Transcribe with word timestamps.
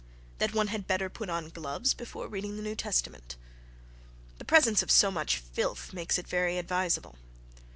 That 0.39 0.55
one 0.55 0.69
had 0.69 0.87
better 0.87 1.11
put 1.11 1.29
on 1.29 1.49
gloves 1.51 1.93
before 1.93 2.27
reading 2.27 2.55
the 2.55 2.63
New 2.63 2.73
Testament. 2.73 3.35
The 4.39 4.45
presence 4.45 4.81
of 4.81 4.89
so 4.89 5.11
much 5.11 5.37
filth 5.37 5.93
makes 5.93 6.17
it 6.17 6.27
very 6.27 6.57
advisable. 6.57 7.17